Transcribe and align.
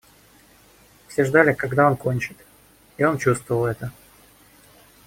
Все 1.09 1.25
ждали, 1.25 1.53
когда 1.53 1.85
он 1.87 1.95
кончит, 1.95 2.35
и 2.97 3.03
он 3.03 3.19
чувствовал 3.19 3.67
это. 3.67 3.91